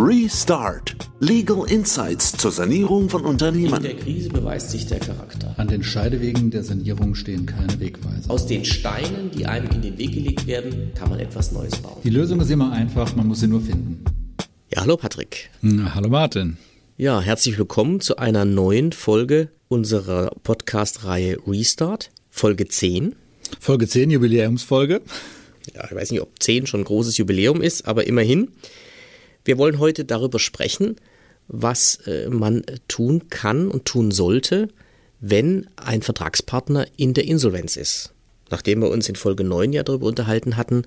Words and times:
Restart. 0.00 0.94
Legal 1.18 1.64
Insights 1.68 2.30
zur 2.30 2.52
Sanierung 2.52 3.08
von 3.08 3.24
Unternehmen. 3.24 3.74
In 3.78 3.82
der 3.82 3.96
Krise 3.96 4.28
beweist 4.28 4.70
sich 4.70 4.86
der 4.86 5.00
Charakter. 5.00 5.54
An 5.56 5.66
den 5.66 5.82
Scheidewegen 5.82 6.52
der 6.52 6.62
Sanierung 6.62 7.16
stehen 7.16 7.46
keine 7.46 7.80
Wegweiser. 7.80 8.30
Aus 8.30 8.46
den 8.46 8.64
Steinen, 8.64 9.32
die 9.32 9.46
einem 9.46 9.68
in 9.72 9.82
den 9.82 9.98
Weg 9.98 10.12
gelegt 10.12 10.46
werden, 10.46 10.92
kann 10.94 11.10
man 11.10 11.18
etwas 11.18 11.50
Neues 11.50 11.74
bauen. 11.78 11.96
Die 12.04 12.10
Lösung 12.10 12.40
ist 12.40 12.48
immer 12.48 12.70
einfach, 12.70 13.16
man 13.16 13.26
muss 13.26 13.40
sie 13.40 13.48
nur 13.48 13.60
finden. 13.60 14.04
Ja, 14.72 14.82
hallo 14.82 14.96
Patrick. 14.96 15.50
Na, 15.62 15.96
hallo 15.96 16.08
Martin. 16.08 16.58
Ja, 16.96 17.20
herzlich 17.20 17.58
willkommen 17.58 18.00
zu 18.00 18.18
einer 18.18 18.44
neuen 18.44 18.92
Folge 18.92 19.48
unserer 19.66 20.30
Podcast-Reihe 20.44 21.38
Restart, 21.44 22.12
Folge 22.30 22.68
10. 22.68 23.16
Folge 23.58 23.88
10, 23.88 24.12
Jubiläumsfolge. 24.12 25.00
Ja, 25.74 25.86
ich 25.86 25.96
weiß 25.96 26.12
nicht, 26.12 26.20
ob 26.20 26.40
10 26.40 26.68
schon 26.68 26.82
ein 26.82 26.84
großes 26.84 27.16
Jubiläum 27.16 27.62
ist, 27.62 27.88
aber 27.88 28.06
immerhin. 28.06 28.52
Wir 29.48 29.56
wollen 29.56 29.78
heute 29.78 30.04
darüber 30.04 30.38
sprechen, 30.38 30.96
was 31.46 32.00
äh, 32.06 32.28
man 32.28 32.66
tun 32.86 33.30
kann 33.30 33.68
und 33.68 33.86
tun 33.86 34.10
sollte, 34.10 34.68
wenn 35.20 35.70
ein 35.76 36.02
Vertragspartner 36.02 36.86
in 36.98 37.14
der 37.14 37.24
Insolvenz 37.24 37.78
ist. 37.78 38.12
Nachdem 38.50 38.82
wir 38.82 38.90
uns 38.90 39.08
in 39.08 39.16
Folge 39.16 39.44
9 39.44 39.72
ja 39.72 39.84
darüber 39.84 40.06
unterhalten 40.06 40.58
hatten, 40.58 40.82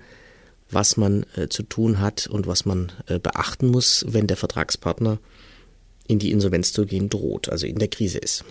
was 0.69 0.95
man 0.95 1.25
äh, 1.35 1.49
zu 1.49 1.63
tun 1.63 1.99
hat 1.99 2.27
und 2.27 2.45
was 2.45 2.65
man 2.65 2.91
äh, 3.07 3.17
beachten 3.17 3.65
muss, 3.65 4.05
wenn 4.07 4.27
der 4.27 4.37
Vertragspartner 4.37 5.17
in 6.05 6.19
die 6.19 6.29
Insolvenz 6.29 6.71
zu 6.71 6.85
gehen 6.85 7.09
droht, 7.09 7.49
also 7.49 7.65
in 7.65 7.79
der 7.79 7.87
Krise 7.87 8.19
ist. 8.19 8.45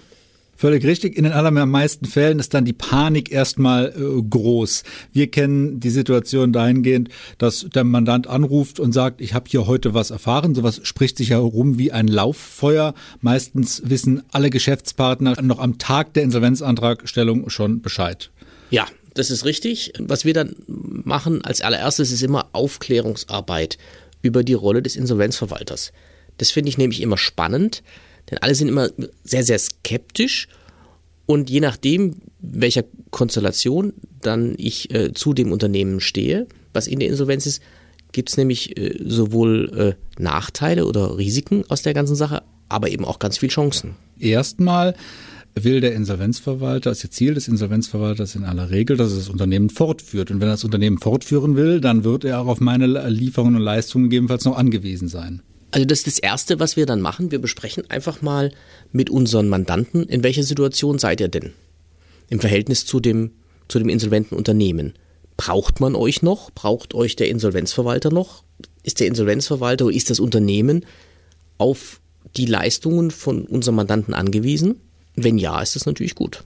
Völlig 0.61 0.85
richtig. 0.85 1.17
In 1.17 1.25
den 1.25 1.33
allermeisten 1.33 2.05
Fällen 2.05 2.39
ist 2.39 2.53
dann 2.53 2.67
die 2.67 2.75
Panik 2.75 3.33
erstmal 3.33 3.95
äh, 3.97 4.23
groß. 4.23 4.83
Wir 5.11 5.31
kennen 5.31 5.81
die 5.81 5.89
Situation 5.89 6.53
dahingehend, 6.53 7.09
dass 7.39 7.67
der 7.75 7.83
Mandant 7.83 8.27
anruft 8.27 8.79
und 8.79 8.93
sagt, 8.93 9.23
ich 9.23 9.33
habe 9.33 9.49
hier 9.49 9.67
heute 9.67 9.95
was 9.95 10.11
erfahren. 10.11 10.55
Sowas 10.55 10.83
spricht 10.83 11.17
sich 11.17 11.31
herum 11.31 11.79
wie 11.79 11.93
ein 11.93 12.09
Lauffeuer. 12.09 12.93
Meistens 13.23 13.81
wissen 13.87 14.23
alle 14.33 14.51
Geschäftspartner 14.51 15.41
noch 15.41 15.61
am 15.61 15.79
Tag 15.79 16.13
der 16.13 16.25
Insolvenzantragstellung 16.25 17.49
schon 17.49 17.81
Bescheid. 17.81 18.31
Ja, 18.69 18.87
das 19.15 19.31
ist 19.31 19.47
richtig. 19.47 19.95
Was 19.99 20.27
wir 20.27 20.35
dann 20.35 20.57
machen 20.67 21.43
als 21.43 21.63
allererstes 21.63 22.13
ist 22.13 22.23
immer 22.23 22.51
Aufklärungsarbeit 22.53 23.79
über 24.21 24.45
die 24.45 24.53
Rolle 24.53 24.83
des 24.83 24.97
Insolvenzverwalters. 24.97 25.95
Das 26.37 26.51
finde 26.51 26.69
ich 26.69 26.77
nämlich 26.77 27.01
immer 27.01 27.17
spannend 27.17 27.83
denn 28.31 28.39
alle 28.39 28.55
sind 28.55 28.69
immer 28.69 28.89
sehr, 29.25 29.45
sehr 29.45 29.59
skeptisch. 29.59 30.49
Und 31.27 31.51
je 31.51 31.61
nachdem, 31.61 32.17
welcher 32.41 32.85
Konstellation 33.11 33.93
dann 34.21 34.55
ich 34.57 34.93
äh, 34.95 35.13
zu 35.13 35.33
dem 35.33 35.53
Unternehmen 35.53 36.01
stehe, 36.01 36.47
was 36.73 36.87
in 36.87 36.99
der 36.99 37.09
Insolvenz 37.09 37.47
ist, 37.47 37.63
gibt 38.13 38.31
es 38.31 38.37
nämlich 38.37 38.77
äh, 38.77 38.97
sowohl 39.05 39.97
äh, 40.19 40.21
Nachteile 40.23 40.87
oder 40.87 41.17
Risiken 41.19 41.65
aus 41.69 41.83
der 41.83 41.95
ganzen 41.95 42.17
Sache, 42.17 42.43
aber 42.69 42.91
eben 42.91 43.05
auch 43.05 43.19
ganz 43.19 43.39
viele 43.39 43.53
Chancen. 43.53 43.95
Erstmal 44.19 44.95
will 45.55 45.81
der 45.81 45.95
Insolvenzverwalter, 45.95 46.91
ist 46.91 47.05
das 47.05 47.11
Ziel 47.11 47.35
des 47.35 47.49
Insolvenzverwalters 47.49 48.35
in 48.35 48.45
aller 48.45 48.71
Regel, 48.71 48.97
dass 48.97 49.13
er 49.13 49.19
das 49.19 49.29
Unternehmen 49.29 49.71
fortführt. 49.71 50.31
Und 50.31 50.41
wenn 50.41 50.49
er 50.49 50.53
das 50.53 50.65
Unternehmen 50.65 50.99
fortführen 50.99 51.57
will, 51.57 51.81
dann 51.81 52.05
wird 52.05 52.25
er 52.25 52.41
auch 52.41 52.47
auf 52.47 52.61
meine 52.61 52.87
Lieferungen 53.09 53.57
und 53.57 53.63
Leistungen 53.63 54.05
gegebenenfalls 54.05 54.45
noch 54.45 54.57
angewiesen 54.57 55.09
sein. 55.09 55.43
Also 55.71 55.87
das 55.87 56.01
ist 56.01 56.07
das 56.07 56.19
Erste, 56.19 56.59
was 56.59 56.77
wir 56.77 56.87
dann 56.87 57.01
machen. 57.01 57.31
Wir 57.31 57.39
besprechen 57.39 57.89
einfach 57.91 58.23
mal 58.23 58.53
mit 58.93 59.11
unseren 59.11 59.49
Mandanten, 59.49 60.05
in 60.05 60.23
welcher 60.23 60.43
Situation 60.43 60.99
seid 60.99 61.21
ihr 61.21 61.29
denn 61.29 61.53
im 62.29 62.41
Verhältnis 62.41 62.87
zu 62.87 63.01
dem, 63.01 63.33
zu 63.69 63.79
dem 63.79 63.89
insolventen 63.89 64.37
Unternehmen. 64.37 64.95
Braucht 65.37 65.81
man 65.81 65.95
euch 65.95 66.23
noch? 66.23 66.51
Braucht 66.51 66.95
euch 66.95 67.17
der 67.17 67.29
Insolvenzverwalter 67.29 68.11
noch? 68.11 68.45
Ist 68.83 69.01
der 69.01 69.09
Insolvenzverwalter 69.09 69.87
oder 69.87 69.97
ist 69.97 70.11
das 70.11 70.21
Unternehmen 70.21 70.87
auf 71.59 72.01
die 72.37 72.47
Leistungen 72.47 73.11
von 73.11 73.45
unserem 73.47 73.77
Mandanten 73.77 74.15
angewiesen? 74.15 74.81
Wenn 75.17 75.39
ja, 75.39 75.61
ist 75.61 75.77
das 75.77 75.87
natürlich 75.87 76.15
gut. 76.15 76.45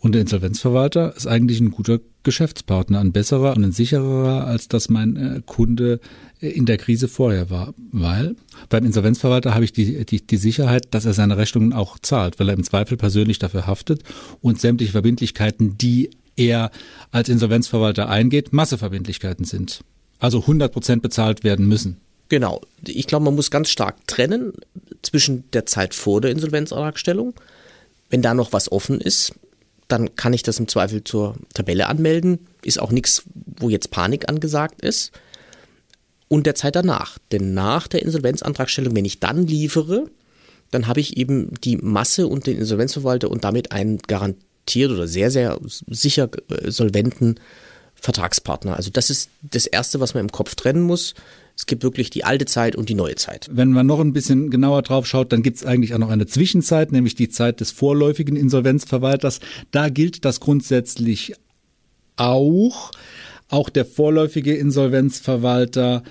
Und 0.00 0.12
der 0.12 0.22
Insolvenzverwalter 0.22 1.14
ist 1.14 1.26
eigentlich 1.26 1.60
ein 1.60 1.70
guter 1.70 2.00
Geschäftspartner, 2.22 3.00
ein 3.00 3.12
besserer 3.12 3.54
und 3.54 3.64
ein 3.64 3.72
sicherer, 3.72 4.46
als 4.46 4.66
dass 4.66 4.88
mein 4.88 5.16
äh, 5.16 5.42
Kunde 5.44 6.00
äh, 6.40 6.48
in 6.48 6.64
der 6.64 6.78
Krise 6.78 7.06
vorher 7.06 7.50
war. 7.50 7.74
Weil 7.92 8.34
beim 8.70 8.86
Insolvenzverwalter 8.86 9.54
habe 9.54 9.64
ich 9.64 9.72
die, 9.72 10.04
die, 10.06 10.26
die 10.26 10.36
Sicherheit, 10.38 10.88
dass 10.92 11.04
er 11.04 11.12
seine 11.12 11.36
Rechnungen 11.36 11.74
auch 11.74 11.98
zahlt, 11.98 12.40
weil 12.40 12.48
er 12.48 12.54
im 12.54 12.64
Zweifel 12.64 12.96
persönlich 12.96 13.38
dafür 13.38 13.66
haftet 13.66 14.02
und 14.40 14.58
sämtliche 14.58 14.92
Verbindlichkeiten, 14.92 15.76
die 15.76 16.10
er 16.36 16.70
als 17.10 17.28
Insolvenzverwalter 17.28 18.08
eingeht, 18.08 18.54
Masseverbindlichkeiten 18.54 19.44
sind. 19.44 19.84
Also 20.18 20.40
100 20.40 20.72
Prozent 20.72 21.02
bezahlt 21.02 21.44
werden 21.44 21.68
müssen. 21.68 21.98
Genau. 22.30 22.62
Ich 22.86 23.06
glaube, 23.06 23.26
man 23.26 23.34
muss 23.34 23.50
ganz 23.50 23.68
stark 23.68 24.06
trennen 24.06 24.52
zwischen 25.02 25.44
der 25.52 25.66
Zeit 25.66 25.94
vor 25.94 26.22
der 26.22 26.30
Insolvenzantragstellung, 26.30 27.34
wenn 28.08 28.22
da 28.22 28.32
noch 28.32 28.54
was 28.54 28.72
offen 28.72 29.00
ist, 29.00 29.34
dann 29.92 30.14
kann 30.16 30.32
ich 30.32 30.42
das 30.42 30.58
im 30.58 30.68
Zweifel 30.68 31.04
zur 31.04 31.36
Tabelle 31.54 31.88
anmelden. 31.88 32.46
Ist 32.62 32.80
auch 32.80 32.92
nichts, 32.92 33.24
wo 33.34 33.68
jetzt 33.68 33.90
Panik 33.90 34.28
angesagt 34.28 34.82
ist. 34.82 35.12
Und 36.28 36.46
der 36.46 36.54
Zeit 36.54 36.76
danach. 36.76 37.18
Denn 37.32 37.54
nach 37.54 37.88
der 37.88 38.02
Insolvenzantragstellung, 38.02 38.94
wenn 38.94 39.04
ich 39.04 39.18
dann 39.18 39.46
liefere, 39.46 40.08
dann 40.70 40.86
habe 40.86 41.00
ich 41.00 41.16
eben 41.16 41.52
die 41.64 41.76
Masse 41.76 42.28
und 42.28 42.46
den 42.46 42.56
Insolvenzverwalter 42.58 43.30
und 43.30 43.42
damit 43.42 43.72
einen 43.72 43.98
garantiert 43.98 44.92
oder 44.92 45.08
sehr, 45.08 45.30
sehr 45.30 45.58
sicher 45.88 46.30
äh, 46.48 46.70
solventen 46.70 47.40
Vertragspartner. 48.00 48.76
Also 48.76 48.90
das 48.90 49.10
ist 49.10 49.30
das 49.42 49.66
Erste, 49.66 50.00
was 50.00 50.14
man 50.14 50.24
im 50.24 50.32
Kopf 50.32 50.54
trennen 50.54 50.82
muss. 50.82 51.14
Es 51.56 51.66
gibt 51.66 51.82
wirklich 51.82 52.08
die 52.08 52.24
alte 52.24 52.46
Zeit 52.46 52.74
und 52.74 52.88
die 52.88 52.94
neue 52.94 53.16
Zeit. 53.16 53.48
Wenn 53.52 53.72
man 53.72 53.86
noch 53.86 54.00
ein 54.00 54.14
bisschen 54.14 54.50
genauer 54.50 54.82
drauf 54.82 55.06
schaut, 55.06 55.32
dann 55.32 55.42
gibt 55.42 55.58
es 55.58 55.64
eigentlich 55.64 55.94
auch 55.94 55.98
noch 55.98 56.10
eine 56.10 56.26
Zwischenzeit, 56.26 56.90
nämlich 56.90 57.14
die 57.14 57.28
Zeit 57.28 57.60
des 57.60 57.70
vorläufigen 57.70 58.36
Insolvenzverwalters. 58.36 59.40
Da 59.70 59.90
gilt 59.90 60.24
das 60.24 60.40
grundsätzlich 60.40 61.34
auch. 62.16 62.92
Auch 63.48 63.68
der 63.68 63.84
vorläufige 63.84 64.54
Insolvenzverwalter 64.54 66.02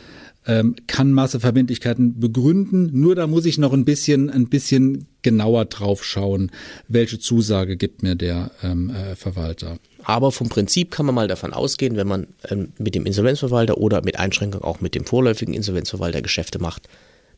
ähm, 0.50 0.76
kann 0.88 1.14
Masseverbindlichkeiten 1.14 2.20
begründen. 2.20 2.90
Nur 2.92 3.14
da 3.14 3.28
muss 3.28 3.46
ich 3.46 3.60
noch 3.60 3.72
ein 3.72 3.86
bisschen, 3.86 4.32
ein 4.32 4.50
bisschen 4.50 5.06
genauer 5.22 5.66
drauf 5.66 6.04
schauen, 6.04 6.52
welche 6.88 7.20
Zusage 7.20 7.78
gibt 7.78 8.02
mir 8.02 8.16
der 8.16 8.50
ähm, 8.64 8.90
äh, 8.90 9.16
Verwalter. 9.16 9.78
Aber 10.04 10.32
vom 10.32 10.50
Prinzip 10.50 10.90
kann 10.90 11.06
man 11.06 11.14
mal 11.14 11.28
davon 11.28 11.54
ausgehen, 11.54 11.98
wenn 11.98 12.08
man 12.08 12.28
ähm, 12.50 12.74
mit 12.80 12.96
dem 12.96 13.06
Insolvenzverwalter 13.06 13.78
oder 13.78 14.04
mit 14.04 14.18
Einschränkung 14.18 14.64
auch 14.64 14.82
mit 14.82 14.96
dem 14.96 15.06
vorläufigen 15.06 15.54
Insolvenzverwalter 15.54 16.24
Geschäfte 16.24 16.58
macht, 16.58 16.90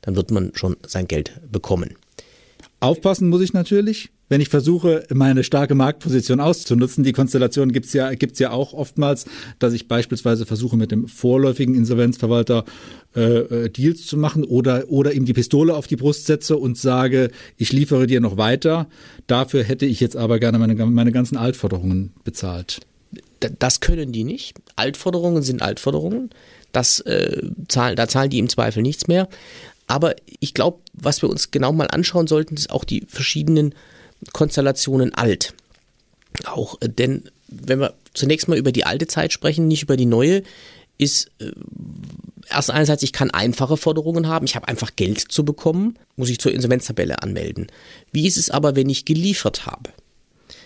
dann 0.02 0.16
wird 0.16 0.32
man 0.32 0.52
schon 0.56 0.78
sein 0.88 1.08
Geld 1.08 1.34
bekommen. 1.52 1.96
Aufpassen 2.80 3.28
muss 3.28 3.42
ich 3.42 3.52
natürlich, 3.52 4.10
wenn 4.32 4.40
ich 4.40 4.48
versuche, 4.48 5.04
meine 5.14 5.44
starke 5.44 5.76
Marktposition 5.76 6.40
auszunutzen. 6.40 7.04
Die 7.04 7.12
Konstellation 7.12 7.74
gibt's 7.74 7.92
ja, 7.92 8.14
gibt's 8.14 8.40
ja 8.40 8.52
auch 8.52 8.72
oftmals, 8.72 9.26
dass 9.60 9.74
ich 9.74 9.90
beispielsweise 9.90 10.46
versuche, 10.46 10.78
mit 10.78 10.90
dem 10.90 11.10
vorläufigen 11.10 11.76
Insolvenzverwalter 11.76 12.64
äh, 13.14 13.22
äh, 13.24 13.70
Deals 13.70 14.08
zu 14.08 14.16
machen 14.16 14.46
oder, 14.46 14.86
oder 14.88 15.12
ihm 15.12 15.26
die 15.26 15.34
Pistole 15.34 15.76
auf 15.76 15.88
die 15.88 15.98
Brust 15.98 16.28
setze 16.28 16.56
und 16.56 16.78
sage, 16.78 17.30
ich 17.58 17.74
liefere 17.74 18.08
dir 18.08 18.22
noch 18.22 18.38
weiter. 18.38 18.88
Dafür 19.28 19.66
hätte 19.66 19.86
ich 19.86 20.00
jetzt 20.00 20.16
aber 20.16 20.40
gerne 20.40 20.60
meine, 20.60 20.76
meine 20.86 21.12
ganzen 21.12 21.36
Altforderungen 21.36 22.14
bezahlt. 22.24 22.80
Das 23.60 23.82
können 23.82 24.14
die 24.14 24.24
nicht. 24.24 24.56
Altforderungen 24.78 25.44
sind 25.44 25.62
Altforderungen. 25.62 26.30
Das, 26.72 27.02
äh, 27.02 27.50
zahlen, 27.68 27.98
da 27.98 28.08
zahlen 28.08 28.30
die 28.30 28.40
im 28.40 28.48
Zweifel 28.48 28.82
nichts 28.82 29.10
mehr. 29.10 29.28
Aber 29.88 30.16
ich 30.40 30.54
glaube, 30.54 30.80
was 30.94 31.22
wir 31.22 31.30
uns 31.30 31.52
genau 31.52 31.74
mal 31.74 31.88
anschauen 31.88 32.28
sollten, 32.28 32.56
ist 32.56 32.72
auch 32.72 32.86
die 32.86 33.04
verschiedenen 33.10 33.76
Konstellationen 34.34 35.14
alt. 35.14 35.54
Auch, 36.46 36.80
äh, 36.82 36.90
denn 36.90 37.24
wenn 37.48 37.80
wir 37.80 37.94
zunächst 38.14 38.48
mal 38.48 38.58
über 38.58 38.72
die 38.72 38.86
alte 38.86 39.08
Zeit 39.08 39.34
sprechen, 39.34 39.68
nicht 39.68 39.84
über 39.84 39.98
die 39.98 40.06
neue, 40.06 40.44
ist 40.98 41.32
äh, 41.40 41.52
erst 42.50 42.72
einerseits, 42.72 43.04
ich 43.04 43.14
kann 43.14 43.32
einfache 43.32 43.78
Forderungen 43.78 44.28
haben, 44.28 44.46
ich 44.46 44.56
habe 44.56 44.68
einfach 44.68 44.96
Geld 44.96 45.20
zu 45.20 45.44
bekommen, 45.44 45.98
muss 46.16 46.30
ich 46.30 46.40
zur 46.40 46.52
Insolvenztabelle 46.52 47.22
anmelden. 47.22 47.68
Wie 48.12 48.28
ist 48.28 48.38
es 48.38 48.50
aber, 48.50 48.76
wenn 48.76 48.90
ich 48.90 49.06
geliefert 49.06 49.66
habe? 49.66 49.90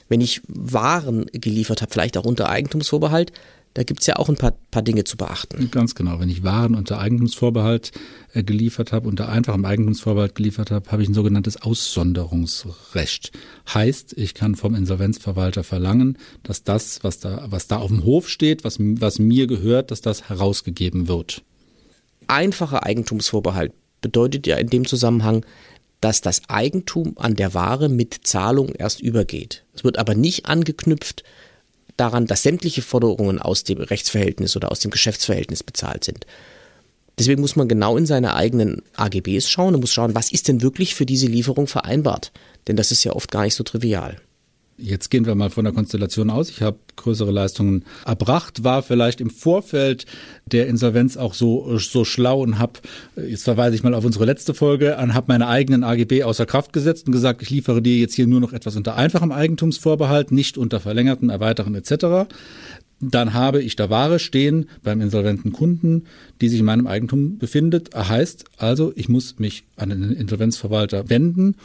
Wenn 0.07 0.21
ich 0.21 0.41
Waren 0.47 1.25
geliefert 1.31 1.81
habe, 1.81 1.91
vielleicht 1.91 2.17
auch 2.17 2.25
unter 2.25 2.49
Eigentumsvorbehalt, 2.49 3.31
da 3.75 3.83
gibt 3.83 3.99
es 3.99 4.07
ja 4.07 4.15
auch 4.15 4.29
ein 4.29 4.37
paar, 4.37 4.53
paar 4.71 4.81
Dinge 4.81 5.03
zu 5.03 5.17
beachten. 5.17 5.69
Ganz 5.69 5.95
genau. 5.95 6.19
Wenn 6.21 6.29
ich 6.29 6.43
Waren 6.43 6.75
unter 6.75 6.97
Eigentumsvorbehalt 6.97 7.91
äh, 8.33 8.41
geliefert 8.41 8.93
habe, 8.93 9.07
unter 9.09 9.27
einfachem 9.27 9.65
Eigentumsvorbehalt 9.65 10.33
geliefert 10.33 10.71
habe, 10.71 10.89
habe 10.91 11.03
ich 11.03 11.09
ein 11.09 11.13
sogenanntes 11.13 11.61
Aussonderungsrecht. 11.61 13.33
Heißt, 13.73 14.13
ich 14.17 14.33
kann 14.33 14.55
vom 14.55 14.75
Insolvenzverwalter 14.75 15.65
verlangen, 15.65 16.17
dass 16.41 16.63
das, 16.63 17.03
was 17.03 17.19
da, 17.19 17.47
was 17.49 17.67
da 17.67 17.77
auf 17.77 17.89
dem 17.89 18.05
Hof 18.05 18.29
steht, 18.29 18.63
was, 18.63 18.77
was 18.79 19.19
mir 19.19 19.45
gehört, 19.45 19.91
dass 19.91 19.99
das 19.99 20.29
herausgegeben 20.29 21.09
wird. 21.09 21.43
Einfacher 22.27 22.85
Eigentumsvorbehalt 22.85 23.73
bedeutet 23.99 24.47
ja 24.47 24.55
in 24.55 24.67
dem 24.67 24.85
Zusammenhang, 24.87 25.45
dass 25.99 26.21
das 26.21 26.43
Eigentum 26.47 27.15
an 27.17 27.35
der 27.35 27.53
Ware 27.53 27.89
mit 27.89 28.21
Zahlung 28.23 28.69
erst 28.69 29.01
übergeht. 29.01 29.65
Es 29.73 29.83
wird 29.83 29.97
aber 29.97 30.15
nicht 30.15 30.45
angeknüpft 30.45 31.23
daran, 31.97 32.25
dass 32.25 32.43
sämtliche 32.43 32.81
Forderungen 32.81 33.39
aus 33.39 33.63
dem 33.63 33.79
Rechtsverhältnis 33.79 34.55
oder 34.55 34.71
aus 34.71 34.79
dem 34.79 34.91
Geschäftsverhältnis 34.91 35.63
bezahlt 35.63 36.03
sind. 36.03 36.25
Deswegen 37.17 37.41
muss 37.41 37.55
man 37.55 37.69
genau 37.69 37.95
in 37.95 38.05
seine 38.05 38.35
eigenen 38.35 38.81
AGBs 38.95 39.49
schauen 39.49 39.73
und 39.73 39.81
muss 39.81 39.93
schauen, 39.93 40.15
was 40.15 40.31
ist 40.31 40.47
denn 40.47 40.61
wirklich 40.61 40.95
für 40.95 41.05
diese 41.05 41.27
Lieferung 41.27 41.67
vereinbart. 41.67 42.31
Denn 42.67 42.75
das 42.75 42.91
ist 42.91 43.03
ja 43.03 43.13
oft 43.13 43.31
gar 43.31 43.43
nicht 43.43 43.55
so 43.55 43.63
trivial. 43.63 44.17
Jetzt 44.77 45.09
gehen 45.09 45.25
wir 45.25 45.35
mal 45.35 45.49
von 45.49 45.63
der 45.63 45.73
Konstellation 45.73 46.29
aus. 46.29 46.49
Ich 46.49 46.61
habe 46.61 46.77
größere 46.97 47.31
Leistungen 47.31 47.85
erbracht, 48.05 48.65
war 48.65 48.83
vielleicht 48.83 49.21
im 49.21 49.29
Vorfeld 49.29 50.05
der 50.45 50.67
Insolvenz 50.67 51.15
auch 51.15 51.33
so, 51.33 51.77
so 51.77 52.03
schlau 52.03 52.41
und 52.41 52.59
habe, 52.59 52.81
jetzt 53.15 53.45
verweise 53.45 53.75
ich 53.75 53.83
mal 53.83 53.93
auf 53.93 54.03
unsere 54.03 54.25
letzte 54.25 54.53
Folge, 54.53 54.97
und 54.97 55.13
habe 55.13 55.27
meine 55.29 55.47
eigenen 55.47 55.85
AGB 55.85 56.23
außer 56.23 56.45
Kraft 56.45 56.73
gesetzt 56.73 57.07
und 57.07 57.13
gesagt, 57.13 57.41
ich 57.41 57.49
liefere 57.49 57.81
dir 57.81 57.95
jetzt 57.97 58.15
hier 58.15 58.27
nur 58.27 58.41
noch 58.41 58.51
etwas 58.51 58.75
unter 58.75 58.95
einfachem 58.95 59.31
Eigentumsvorbehalt, 59.31 60.33
nicht 60.33 60.57
unter 60.57 60.81
verlängerten, 60.81 61.29
erweiterten 61.29 61.75
etc. 61.75 62.27
Dann 62.99 63.33
habe 63.33 63.61
ich 63.61 63.77
da 63.77 63.89
Ware 63.89 64.19
stehen 64.19 64.67
beim 64.83 64.99
insolventen 64.99 65.53
Kunden, 65.53 66.03
die 66.41 66.49
sich 66.49 66.59
in 66.59 66.65
meinem 66.65 66.87
Eigentum 66.87 67.37
befindet. 67.37 67.95
Heißt 67.95 68.43
also, 68.57 68.91
ich 68.97 69.07
muss 69.07 69.39
mich 69.39 69.63
an 69.77 69.89
den 69.89 70.11
Insolvenzverwalter 70.11 71.09
wenden 71.09 71.55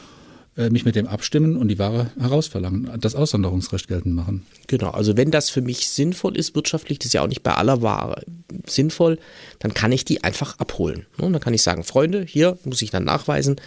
mich 0.55 0.83
mit 0.83 0.95
dem 0.95 1.07
abstimmen 1.07 1.55
und 1.55 1.69
die 1.69 1.79
Ware 1.79 2.11
herausverlangen, 2.19 2.91
das 2.99 3.15
Aussonderungsrecht 3.15 3.87
geltend 3.87 4.15
machen. 4.15 4.45
Genau, 4.67 4.89
also 4.89 5.15
wenn 5.15 5.31
das 5.31 5.49
für 5.49 5.61
mich 5.61 5.87
sinnvoll 5.89 6.35
ist, 6.35 6.55
wirtschaftlich, 6.55 6.99
das 6.99 7.07
ist 7.07 7.13
ja 7.13 7.23
auch 7.23 7.27
nicht 7.27 7.43
bei 7.43 7.53
aller 7.53 7.81
Ware 7.81 8.23
sinnvoll, 8.67 9.17
dann 9.59 9.73
kann 9.73 9.93
ich 9.93 10.03
die 10.03 10.23
einfach 10.25 10.59
abholen. 10.59 11.05
Und 11.17 11.27
ne? 11.27 11.31
dann 11.33 11.41
kann 11.41 11.53
ich 11.53 11.61
sagen, 11.61 11.83
Freunde, 11.85 12.23
hier 12.23 12.57
muss 12.65 12.81
ich 12.81 12.89
dann 12.91 13.05
nachweisen, 13.05 13.61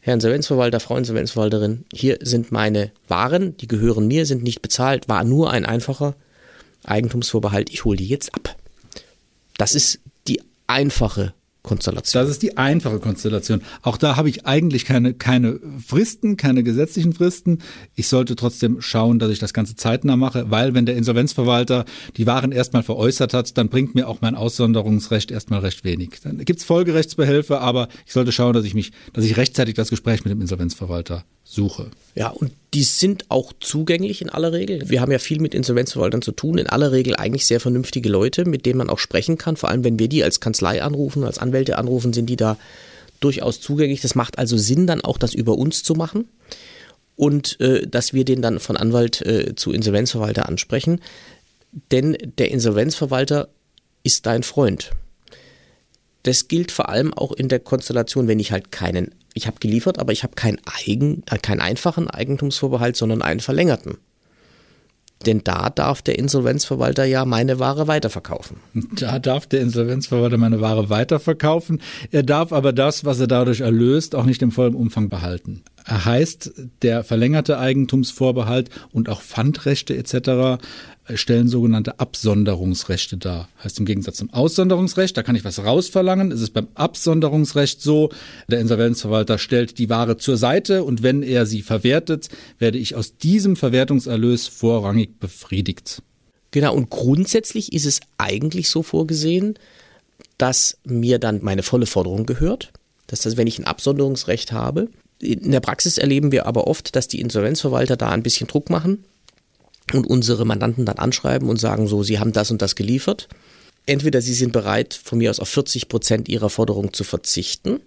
Herr 0.00 0.14
Insolvenzverwalter, 0.14 0.80
Frau 0.80 0.96
Insolvenzverwalterin, 0.96 1.84
hier 1.92 2.18
sind 2.22 2.50
meine 2.52 2.90
Waren, 3.06 3.58
die 3.58 3.68
gehören 3.68 4.06
mir, 4.06 4.24
sind 4.24 4.42
nicht 4.42 4.62
bezahlt, 4.62 5.10
war 5.10 5.24
nur 5.24 5.50
ein 5.50 5.66
einfacher 5.66 6.14
Eigentumsvorbehalt, 6.84 7.68
ich 7.68 7.84
hole 7.84 7.98
die 7.98 8.08
jetzt 8.08 8.34
ab. 8.34 8.56
Das 9.58 9.74
ist 9.74 10.00
die 10.26 10.40
einfache 10.66 11.34
Konstellation. 11.62 12.22
Das 12.22 12.30
ist 12.30 12.42
die 12.42 12.56
einfache 12.56 12.98
Konstellation. 12.98 13.62
Auch 13.82 13.96
da 13.96 14.16
habe 14.16 14.28
ich 14.28 14.46
eigentlich 14.46 14.84
keine, 14.84 15.14
keine 15.14 15.60
Fristen, 15.84 16.36
keine 16.36 16.62
gesetzlichen 16.62 17.12
Fristen. 17.12 17.58
Ich 17.94 18.08
sollte 18.08 18.36
trotzdem 18.36 18.80
schauen, 18.80 19.18
dass 19.18 19.30
ich 19.30 19.38
das 19.38 19.52
Ganze 19.52 19.76
zeitnah 19.76 20.16
mache, 20.16 20.50
weil 20.50 20.74
wenn 20.74 20.86
der 20.86 20.96
Insolvenzverwalter 20.96 21.84
die 22.16 22.26
Waren 22.26 22.52
erstmal 22.52 22.82
veräußert 22.82 23.34
hat, 23.34 23.58
dann 23.58 23.68
bringt 23.68 23.94
mir 23.94 24.08
auch 24.08 24.20
mein 24.20 24.34
Aussonderungsrecht 24.34 25.30
erstmal 25.30 25.60
recht 25.60 25.84
wenig. 25.84 26.20
Dann 26.22 26.38
gibt 26.38 26.60
es 26.60 26.64
Folgerechtsbehelfe, 26.64 27.60
aber 27.60 27.88
ich 28.06 28.12
sollte 28.12 28.32
schauen, 28.32 28.54
dass 28.54 28.64
ich 28.64 28.74
mich, 28.74 28.92
dass 29.12 29.24
ich 29.24 29.36
rechtzeitig 29.36 29.74
das 29.74 29.90
Gespräch 29.90 30.24
mit 30.24 30.32
dem 30.32 30.40
Insolvenzverwalter 30.40 31.24
suche. 31.50 31.90
Ja, 32.14 32.28
und 32.28 32.52
die 32.74 32.84
sind 32.84 33.24
auch 33.28 33.52
zugänglich 33.60 34.22
in 34.22 34.30
aller 34.30 34.52
Regel. 34.52 34.88
Wir 34.88 35.00
haben 35.00 35.12
ja 35.12 35.18
viel 35.18 35.40
mit 35.40 35.54
Insolvenzverwaltern 35.54 36.22
zu 36.22 36.32
tun. 36.32 36.58
In 36.58 36.68
aller 36.68 36.92
Regel 36.92 37.16
eigentlich 37.16 37.46
sehr 37.46 37.60
vernünftige 37.60 38.08
Leute, 38.08 38.44
mit 38.44 38.66
denen 38.66 38.78
man 38.78 38.90
auch 38.90 38.98
sprechen 38.98 39.38
kann. 39.38 39.56
Vor 39.56 39.68
allem, 39.68 39.84
wenn 39.84 39.98
wir 39.98 40.08
die 40.08 40.22
als 40.22 40.40
Kanzlei 40.40 40.82
anrufen, 40.82 41.24
als 41.24 41.38
Anwälte 41.38 41.78
anrufen, 41.78 42.12
sind 42.12 42.26
die 42.26 42.36
da 42.36 42.56
durchaus 43.20 43.60
zugänglich. 43.60 44.00
Das 44.00 44.14
macht 44.14 44.38
also 44.38 44.56
Sinn, 44.56 44.86
dann 44.86 45.00
auch 45.00 45.18
das 45.18 45.34
über 45.34 45.56
uns 45.56 45.82
zu 45.82 45.94
machen 45.94 46.28
und 47.16 47.60
äh, 47.60 47.86
dass 47.86 48.14
wir 48.14 48.24
den 48.24 48.42
dann 48.42 48.60
von 48.60 48.76
Anwalt 48.76 49.20
äh, 49.22 49.54
zu 49.54 49.72
Insolvenzverwalter 49.72 50.48
ansprechen. 50.48 51.00
Denn 51.92 52.16
der 52.38 52.50
Insolvenzverwalter 52.50 53.48
ist 54.02 54.26
dein 54.26 54.42
Freund. 54.42 54.92
Das 56.22 56.48
gilt 56.48 56.70
vor 56.70 56.88
allem 56.88 57.14
auch 57.14 57.32
in 57.32 57.48
der 57.48 57.60
Konstellation, 57.60 58.28
wenn 58.28 58.40
ich 58.40 58.52
halt 58.52 58.72
keinen 58.72 59.14
ich 59.34 59.46
habe 59.46 59.58
geliefert, 59.60 59.98
aber 59.98 60.12
ich 60.12 60.22
habe 60.22 60.34
keinen 60.34 60.58
eigen, 60.64 61.22
äh, 61.30 61.38
keinen 61.38 61.60
einfachen 61.60 62.08
Eigentumsvorbehalt, 62.08 62.96
sondern 62.96 63.22
einen 63.22 63.40
verlängerten. 63.40 63.98
Denn 65.26 65.42
da 65.44 65.68
darf 65.68 66.00
der 66.00 66.18
Insolvenzverwalter 66.18 67.04
ja 67.04 67.26
meine 67.26 67.58
Ware 67.58 67.86
weiterverkaufen. 67.86 68.56
Da 68.94 69.18
darf 69.18 69.46
der 69.46 69.60
Insolvenzverwalter 69.60 70.38
meine 70.38 70.62
Ware 70.62 70.88
weiterverkaufen. 70.88 71.82
Er 72.10 72.22
darf 72.22 72.54
aber 72.54 72.72
das, 72.72 73.04
was 73.04 73.20
er 73.20 73.26
dadurch 73.26 73.60
erlöst, 73.60 74.14
auch 74.14 74.24
nicht 74.24 74.40
im 74.40 74.50
vollen 74.50 74.74
Umfang 74.74 75.10
behalten. 75.10 75.62
Er 75.84 76.06
heißt, 76.06 76.52
der 76.80 77.04
verlängerte 77.04 77.58
Eigentumsvorbehalt 77.58 78.70
und 78.92 79.10
auch 79.10 79.20
Pfandrechte 79.20 79.94
etc 79.94 80.58
stellen 81.14 81.48
sogenannte 81.48 81.98
Absonderungsrechte 81.98 83.16
dar. 83.16 83.48
Heißt 83.62 83.78
im 83.78 83.84
Gegensatz 83.84 84.16
zum 84.16 84.32
Aussonderungsrecht, 84.32 85.16
da 85.16 85.22
kann 85.22 85.34
ich 85.36 85.44
was 85.44 85.58
rausverlangen, 85.58 86.30
ist 86.30 86.40
es 86.40 86.50
beim 86.50 86.68
Absonderungsrecht 86.74 87.82
so, 87.82 88.10
der 88.48 88.60
Insolvenzverwalter 88.60 89.38
stellt 89.38 89.78
die 89.78 89.88
Ware 89.88 90.16
zur 90.16 90.36
Seite 90.36 90.84
und 90.84 91.02
wenn 91.02 91.22
er 91.22 91.46
sie 91.46 91.62
verwertet, 91.62 92.28
werde 92.58 92.78
ich 92.78 92.94
aus 92.94 93.16
diesem 93.16 93.56
Verwertungserlös 93.56 94.46
vorrangig 94.48 95.18
befriedigt. 95.18 96.02
Genau, 96.50 96.74
und 96.74 96.90
grundsätzlich 96.90 97.72
ist 97.72 97.86
es 97.86 98.00
eigentlich 98.18 98.70
so 98.70 98.82
vorgesehen, 98.82 99.54
dass 100.38 100.78
mir 100.84 101.18
dann 101.18 101.40
meine 101.42 101.62
volle 101.62 101.86
Forderung 101.86 102.26
gehört. 102.26 102.72
Das 103.06 103.24
heißt, 103.24 103.36
wenn 103.36 103.46
ich 103.46 103.58
ein 103.58 103.64
Absonderungsrecht 103.64 104.52
habe, 104.52 104.88
in 105.20 105.50
der 105.50 105.60
Praxis 105.60 105.98
erleben 105.98 106.32
wir 106.32 106.46
aber 106.46 106.66
oft, 106.66 106.96
dass 106.96 107.08
die 107.08 107.20
Insolvenzverwalter 107.20 107.96
da 107.96 108.08
ein 108.08 108.22
bisschen 108.22 108.46
Druck 108.46 108.70
machen 108.70 109.04
und 109.94 110.06
unsere 110.06 110.44
Mandanten 110.44 110.86
dann 110.86 110.98
anschreiben 110.98 111.48
und 111.48 111.58
sagen 111.58 111.86
so, 111.86 112.02
sie 112.02 112.18
haben 112.18 112.32
das 112.32 112.50
und 112.50 112.62
das 112.62 112.74
geliefert. 112.74 113.28
Entweder 113.86 114.20
sie 114.20 114.34
sind 114.34 114.52
bereit, 114.52 114.98
von 115.02 115.18
mir 115.18 115.30
aus 115.30 115.40
auf 115.40 115.48
40 115.48 115.88
Prozent 115.88 116.28
ihrer 116.28 116.50
Forderung 116.50 116.92
zu 116.92 117.04
verzichten, 117.04 117.80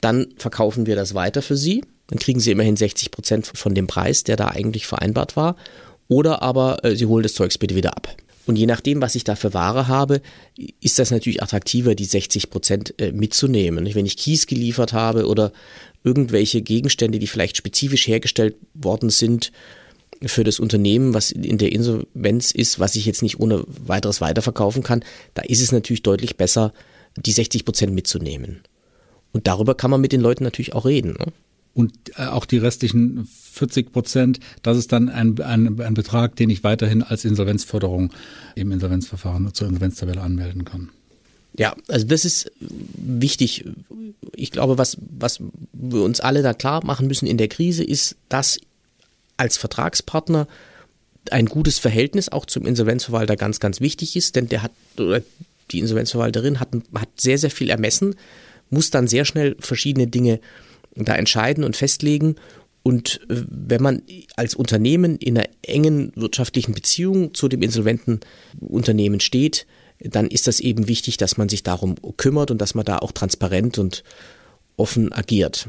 dann 0.00 0.28
verkaufen 0.36 0.86
wir 0.86 0.96
das 0.96 1.14
weiter 1.14 1.42
für 1.42 1.56
sie, 1.56 1.82
dann 2.08 2.18
kriegen 2.18 2.40
sie 2.40 2.50
immerhin 2.50 2.76
60 2.76 3.10
Prozent 3.10 3.46
von 3.46 3.74
dem 3.74 3.86
Preis, 3.86 4.24
der 4.24 4.36
da 4.36 4.48
eigentlich 4.48 4.86
vereinbart 4.86 5.36
war, 5.36 5.56
oder 6.08 6.42
aber 6.42 6.84
äh, 6.84 6.94
sie 6.96 7.06
holen 7.06 7.22
das 7.22 7.34
Zeugs 7.34 7.58
bitte 7.58 7.74
wieder 7.74 7.96
ab. 7.96 8.14
Und 8.46 8.56
je 8.56 8.66
nachdem, 8.66 9.00
was 9.00 9.14
ich 9.14 9.24
da 9.24 9.36
für 9.36 9.54
Ware 9.54 9.88
habe, 9.88 10.20
ist 10.80 10.98
das 10.98 11.10
natürlich 11.10 11.42
attraktiver, 11.42 11.94
die 11.94 12.04
60 12.04 12.50
Prozent 12.50 12.94
äh, 12.98 13.10
mitzunehmen. 13.10 13.88
Wenn 13.94 14.06
ich 14.06 14.18
Kies 14.18 14.46
geliefert 14.46 14.92
habe 14.92 15.26
oder 15.26 15.52
irgendwelche 16.02 16.60
Gegenstände, 16.60 17.18
die 17.18 17.26
vielleicht 17.26 17.56
spezifisch 17.56 18.06
hergestellt 18.06 18.56
worden 18.74 19.08
sind, 19.08 19.50
für 20.26 20.44
das 20.44 20.60
Unternehmen, 20.60 21.14
was 21.14 21.30
in 21.30 21.58
der 21.58 21.72
Insolvenz 21.72 22.50
ist, 22.50 22.80
was 22.80 22.96
ich 22.96 23.06
jetzt 23.06 23.22
nicht 23.22 23.40
ohne 23.40 23.64
weiteres 23.66 24.20
weiterverkaufen 24.20 24.82
kann, 24.82 25.04
da 25.34 25.42
ist 25.42 25.60
es 25.60 25.72
natürlich 25.72 26.02
deutlich 26.02 26.36
besser, 26.36 26.72
die 27.16 27.32
60 27.32 27.64
Prozent 27.64 27.94
mitzunehmen. 27.94 28.60
Und 29.32 29.46
darüber 29.46 29.74
kann 29.74 29.90
man 29.90 30.00
mit 30.00 30.12
den 30.12 30.20
Leuten 30.20 30.44
natürlich 30.44 30.74
auch 30.74 30.84
reden. 30.84 31.12
Ne? 31.18 31.26
Und 31.74 31.92
äh, 32.16 32.26
auch 32.26 32.44
die 32.44 32.58
restlichen 32.58 33.28
40 33.52 33.92
Prozent, 33.92 34.40
das 34.62 34.78
ist 34.78 34.92
dann 34.92 35.08
ein, 35.08 35.40
ein, 35.40 35.80
ein 35.80 35.94
Betrag, 35.94 36.36
den 36.36 36.50
ich 36.50 36.62
weiterhin 36.62 37.02
als 37.02 37.24
Insolvenzförderung 37.24 38.12
im 38.54 38.70
Insolvenzverfahren 38.70 39.52
zur 39.52 39.68
Insolvenztabelle 39.68 40.20
anmelden 40.20 40.64
kann. 40.64 40.90
Ja, 41.56 41.74
also 41.88 42.06
das 42.06 42.24
ist 42.24 42.50
wichtig. 42.60 43.64
Ich 44.34 44.50
glaube, 44.50 44.78
was, 44.78 44.98
was 45.00 45.40
wir 45.72 46.02
uns 46.02 46.20
alle 46.20 46.42
da 46.42 46.52
klar 46.52 46.84
machen 46.84 47.06
müssen 47.06 47.26
in 47.26 47.38
der 47.38 47.48
Krise 47.48 47.84
ist, 47.84 48.16
dass 48.28 48.58
als 49.36 49.56
Vertragspartner 49.56 50.46
ein 51.30 51.46
gutes 51.46 51.78
Verhältnis 51.78 52.28
auch 52.28 52.46
zum 52.46 52.66
Insolvenzverwalter 52.66 53.36
ganz, 53.36 53.60
ganz 53.60 53.80
wichtig 53.80 54.16
ist, 54.16 54.36
denn 54.36 54.48
der 54.48 54.62
hat, 54.62 54.72
oder 54.98 55.22
die 55.70 55.80
Insolvenzverwalterin 55.80 56.60
hat, 56.60 56.68
hat 56.94 57.08
sehr, 57.16 57.38
sehr 57.38 57.50
viel 57.50 57.70
ermessen, 57.70 58.16
muss 58.70 58.90
dann 58.90 59.08
sehr 59.08 59.24
schnell 59.24 59.56
verschiedene 59.58 60.06
Dinge 60.06 60.40
da 60.94 61.14
entscheiden 61.14 61.64
und 61.64 61.76
festlegen. 61.76 62.36
Und 62.82 63.20
äh, 63.28 63.42
wenn 63.48 63.82
man 63.82 64.02
als 64.36 64.54
Unternehmen 64.54 65.16
in 65.16 65.38
einer 65.38 65.48
engen 65.62 66.12
wirtschaftlichen 66.14 66.74
Beziehung 66.74 67.34
zu 67.34 67.48
dem 67.48 67.62
insolventen 67.62 68.20
Unternehmen 68.60 69.20
steht, 69.20 69.66
dann 70.00 70.26
ist 70.26 70.46
das 70.46 70.60
eben 70.60 70.88
wichtig, 70.88 71.16
dass 71.16 71.36
man 71.36 71.48
sich 71.48 71.62
darum 71.62 71.94
kümmert 72.16 72.50
und 72.50 72.58
dass 72.58 72.74
man 72.74 72.84
da 72.84 72.98
auch 72.98 73.12
transparent 73.12 73.78
und 73.78 74.04
offen 74.76 75.12
agiert. 75.12 75.68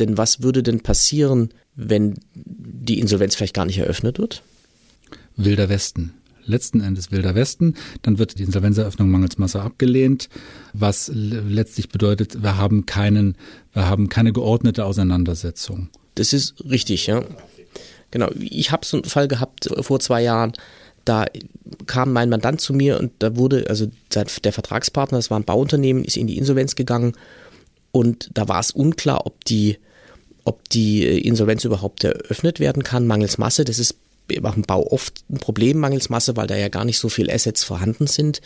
Denn 0.00 0.18
was 0.18 0.42
würde 0.42 0.62
denn 0.62 0.80
passieren, 0.80 1.50
wenn 1.76 2.14
die 2.34 2.98
Insolvenz 2.98 3.34
vielleicht 3.34 3.54
gar 3.54 3.64
nicht 3.64 3.78
eröffnet 3.78 4.18
wird? 4.18 4.42
Wilder 5.36 5.68
Westen. 5.68 6.14
Letzten 6.46 6.80
Endes 6.80 7.10
Wilder 7.10 7.34
Westen. 7.34 7.74
Dann 8.02 8.18
wird 8.18 8.38
die 8.38 8.42
Insolvenzeröffnung 8.42 9.10
mangels 9.10 9.38
Masse 9.38 9.62
abgelehnt, 9.62 10.28
was 10.72 11.10
letztlich 11.14 11.88
bedeutet, 11.88 12.42
wir 12.42 12.58
haben 12.58 12.86
keinen, 12.86 13.36
wir 13.72 13.88
haben 13.88 14.08
keine 14.08 14.32
geordnete 14.32 14.84
Auseinandersetzung. 14.84 15.88
Das 16.16 16.32
ist 16.32 16.54
richtig, 16.68 17.06
ja. 17.06 17.24
Genau. 18.10 18.30
Ich 18.38 18.70
habe 18.70 18.84
so 18.84 18.98
einen 18.98 19.04
Fall 19.04 19.26
gehabt 19.26 19.70
vor 19.80 20.00
zwei 20.00 20.22
Jahren. 20.22 20.52
Da 21.04 21.26
kam 21.86 22.12
mein 22.12 22.28
Mandant 22.28 22.60
zu 22.60 22.72
mir 22.72 22.98
und 22.98 23.12
da 23.18 23.36
wurde, 23.36 23.66
also 23.68 23.90
der 24.14 24.52
Vertragspartner, 24.52 25.18
das 25.18 25.30
war 25.30 25.38
ein 25.38 25.44
Bauunternehmen, 25.44 26.04
ist 26.04 26.16
in 26.16 26.26
die 26.26 26.38
Insolvenz 26.38 26.76
gegangen 26.76 27.14
und 27.94 28.30
da 28.34 28.48
war 28.48 28.58
es 28.58 28.72
unklar, 28.72 29.24
ob 29.24 29.44
die 29.44 29.78
ob 30.44 30.68
die 30.68 31.06
äh, 31.06 31.18
Insolvenz 31.18 31.64
überhaupt 31.64 32.02
eröffnet 32.02 32.58
werden 32.58 32.82
kann, 32.82 33.06
mangels 33.06 33.38
Masse. 33.38 33.64
Das 33.64 33.78
ist 33.78 33.96
beim 34.26 34.62
Bau 34.62 34.90
oft 34.90 35.24
ein 35.30 35.38
Problem, 35.38 35.78
mangels 35.78 36.08
Masse, 36.08 36.36
weil 36.36 36.48
da 36.48 36.56
ja 36.56 36.68
gar 36.68 36.84
nicht 36.84 36.98
so 36.98 37.08
viel 37.08 37.30
Assets 37.30 37.62
vorhanden 37.62 38.08
sind. 38.08 38.40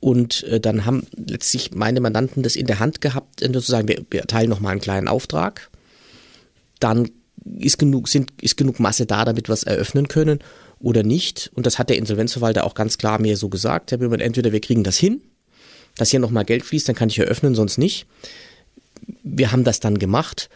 Und 0.00 0.42
äh, 0.44 0.58
dann 0.58 0.86
haben 0.86 1.06
letztlich 1.14 1.74
meine 1.74 2.00
Mandanten 2.00 2.42
das 2.42 2.56
in 2.56 2.66
der 2.66 2.80
Hand 2.80 3.02
gehabt, 3.02 3.40
sozusagen, 3.40 3.88
wir, 3.88 4.02
wir 4.10 4.20
erteilen 4.20 4.48
nochmal 4.48 4.72
einen 4.72 4.80
kleinen 4.80 5.06
Auftrag. 5.06 5.70
Dann 6.80 7.10
ist 7.58 7.78
genug, 7.78 8.08
sind, 8.08 8.32
ist 8.40 8.56
genug 8.56 8.80
Masse 8.80 9.04
da, 9.04 9.26
damit 9.26 9.50
wir 9.50 9.52
es 9.52 9.64
eröffnen 9.64 10.08
können 10.08 10.38
oder 10.80 11.02
nicht. 11.02 11.50
Und 11.54 11.66
das 11.66 11.78
hat 11.78 11.90
der 11.90 11.98
Insolvenzverwalter 11.98 12.64
auch 12.64 12.74
ganz 12.74 12.96
klar 12.96 13.20
mir 13.20 13.36
so 13.36 13.50
gesagt. 13.50 13.90
Herr 13.90 13.98
Böhmann, 13.98 14.20
entweder 14.20 14.50
wir 14.50 14.60
kriegen 14.60 14.82
das 14.82 14.96
hin 14.96 15.20
dass 15.96 16.10
hier 16.10 16.20
nochmal 16.20 16.44
Geld 16.44 16.64
fließt, 16.64 16.88
dann 16.88 16.96
kann 16.96 17.08
ich 17.08 17.18
eröffnen, 17.18 17.54
sonst 17.54 17.78
nicht. 17.78 18.06
Wir 19.22 19.52
haben 19.52 19.64
das 19.64 19.80
dann 19.80 19.98
gemacht 19.98 20.48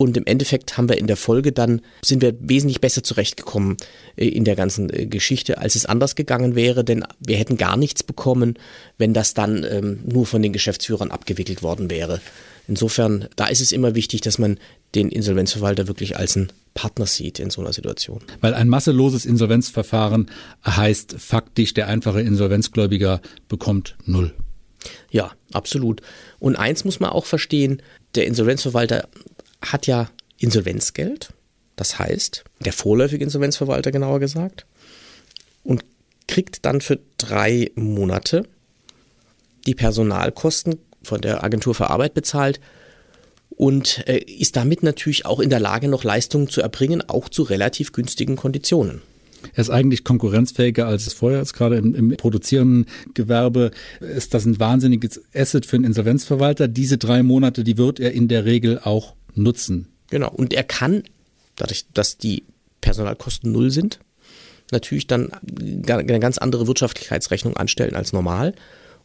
und 0.00 0.16
im 0.16 0.24
Endeffekt 0.24 0.78
haben 0.78 0.88
wir 0.88 0.96
in 0.96 1.06
der 1.06 1.18
Folge 1.18 1.52
dann, 1.52 1.82
sind 2.02 2.22
wir 2.22 2.34
wesentlich 2.40 2.80
besser 2.80 3.02
zurechtgekommen 3.02 3.76
äh, 4.16 4.28
in 4.28 4.44
der 4.44 4.56
ganzen 4.56 4.88
äh, 4.88 5.04
Geschichte, 5.04 5.58
als 5.58 5.74
es 5.74 5.84
anders 5.84 6.14
gegangen 6.14 6.54
wäre, 6.54 6.84
denn 6.84 7.04
wir 7.18 7.36
hätten 7.36 7.58
gar 7.58 7.76
nichts 7.76 8.02
bekommen, 8.02 8.54
wenn 8.96 9.12
das 9.12 9.34
dann 9.34 9.62
ähm, 9.62 10.00
nur 10.06 10.24
von 10.24 10.40
den 10.40 10.54
Geschäftsführern 10.54 11.10
abgewickelt 11.10 11.62
worden 11.62 11.90
wäre. 11.90 12.22
Insofern, 12.66 13.28
da 13.36 13.48
ist 13.48 13.60
es 13.60 13.72
immer 13.72 13.94
wichtig, 13.94 14.22
dass 14.22 14.38
man 14.38 14.56
den 14.94 15.10
Insolvenzverwalter 15.10 15.86
wirklich 15.86 16.16
als 16.16 16.34
einen 16.34 16.50
Partner 16.72 17.04
sieht 17.04 17.38
in 17.38 17.50
so 17.50 17.60
einer 17.60 17.74
Situation. 17.74 18.20
Weil 18.40 18.54
ein 18.54 18.70
masseloses 18.70 19.26
Insolvenzverfahren 19.26 20.30
heißt 20.64 21.16
faktisch, 21.18 21.74
der 21.74 21.88
einfache 21.88 22.22
Insolvenzgläubiger 22.22 23.20
bekommt 23.48 23.96
null. 24.06 24.32
Ja, 25.10 25.32
absolut. 25.52 26.00
Und 26.38 26.56
eins 26.56 26.84
muss 26.84 27.00
man 27.00 27.10
auch 27.10 27.26
verstehen, 27.26 27.82
der 28.14 28.26
Insolvenzverwalter 28.26 29.08
hat 29.62 29.86
ja 29.86 30.10
Insolvenzgeld, 30.38 31.32
das 31.76 31.98
heißt, 31.98 32.44
der 32.60 32.72
vorläufige 32.72 33.24
Insolvenzverwalter 33.24 33.90
genauer 33.90 34.20
gesagt, 34.20 34.66
und 35.62 35.84
kriegt 36.28 36.64
dann 36.64 36.80
für 36.80 36.98
drei 37.18 37.70
Monate 37.74 38.44
die 39.66 39.74
Personalkosten 39.74 40.78
von 41.02 41.20
der 41.20 41.44
Agentur 41.44 41.74
für 41.74 41.90
Arbeit 41.90 42.14
bezahlt 42.14 42.60
und 43.50 44.06
äh, 44.08 44.18
ist 44.18 44.56
damit 44.56 44.82
natürlich 44.82 45.26
auch 45.26 45.40
in 45.40 45.50
der 45.50 45.60
Lage, 45.60 45.88
noch 45.88 46.04
Leistungen 46.04 46.48
zu 46.48 46.62
erbringen, 46.62 47.02
auch 47.08 47.28
zu 47.28 47.42
relativ 47.42 47.92
günstigen 47.92 48.36
Konditionen. 48.36 49.02
Er 49.54 49.60
ist 49.60 49.70
eigentlich 49.70 50.04
konkurrenzfähiger 50.04 50.86
als 50.86 51.06
es 51.06 51.12
vorher 51.12 51.40
ist. 51.40 51.54
Gerade 51.54 51.76
im, 51.76 51.94
im 51.94 52.16
produzierenden 52.16 52.86
Gewerbe 53.14 53.70
ist 54.00 54.34
das 54.34 54.44
ein 54.44 54.58
wahnsinniges 54.58 55.20
Asset 55.34 55.66
für 55.66 55.76
einen 55.76 55.84
Insolvenzverwalter. 55.84 56.68
Diese 56.68 56.98
drei 56.98 57.22
Monate, 57.22 57.64
die 57.64 57.78
wird 57.78 58.00
er 58.00 58.12
in 58.12 58.28
der 58.28 58.44
Regel 58.44 58.80
auch 58.82 59.14
nutzen. 59.34 59.88
Genau. 60.10 60.30
Und 60.30 60.52
er 60.52 60.64
kann, 60.64 61.02
dadurch, 61.56 61.86
dass 61.94 62.18
die 62.18 62.44
Personalkosten 62.80 63.52
null 63.52 63.70
sind, 63.70 64.00
natürlich 64.72 65.06
dann 65.06 65.30
eine 65.32 66.20
ganz 66.20 66.38
andere 66.38 66.66
Wirtschaftlichkeitsrechnung 66.66 67.56
anstellen 67.56 67.94
als 67.94 68.12
normal. 68.12 68.54